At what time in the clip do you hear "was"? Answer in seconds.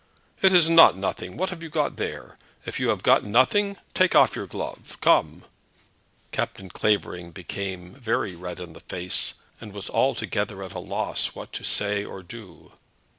9.73-9.91